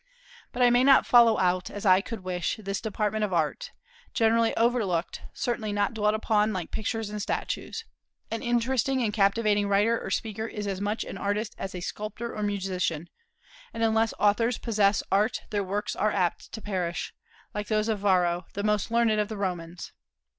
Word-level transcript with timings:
But 0.51 0.63
I 0.63 0.71
may 0.71 0.83
not 0.83 1.05
follow 1.05 1.37
out, 1.37 1.69
as 1.69 1.85
I 1.85 2.01
could 2.01 2.21
wish, 2.21 2.55
this 2.57 2.81
department 2.81 3.23
of 3.23 3.33
Art, 3.33 3.69
generally 4.15 4.57
overlooked, 4.57 5.21
certainly 5.31 5.71
not 5.71 5.93
dwelt 5.93 6.15
upon 6.15 6.53
like 6.53 6.71
pictures 6.71 7.11
and 7.11 7.21
statues. 7.21 7.85
An 8.31 8.41
interesting 8.41 9.03
and 9.03 9.13
captivating 9.13 9.67
writer 9.67 10.03
or 10.03 10.09
speaker 10.09 10.47
is 10.47 10.65
as 10.65 10.81
much 10.81 11.03
an 11.03 11.19
artist 11.19 11.53
as 11.59 11.75
a 11.75 11.81
sculptor 11.81 12.35
or 12.35 12.41
musician; 12.41 13.09
and 13.75 13.83
unless 13.83 14.11
authors 14.17 14.57
possess 14.57 15.03
art 15.11 15.43
their 15.51 15.63
works 15.63 15.95
are 15.95 16.11
apt 16.11 16.51
to 16.53 16.63
perish, 16.63 17.13
like 17.53 17.67
those 17.67 17.87
of 17.87 17.99
Varro, 17.99 18.47
the 18.53 18.63
most 18.63 18.89
learned 18.89 19.11
of 19.19 19.27
the 19.27 19.37
Romans. 19.37 19.91